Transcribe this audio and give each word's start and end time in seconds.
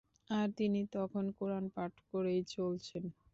আর 0.31 0.47
তিনি 0.57 0.81
তখন 0.95 1.25
কুরআন 1.37 1.65
পাঠ 1.75 1.93
করেই 2.09 2.41
চলছেন। 2.53 3.03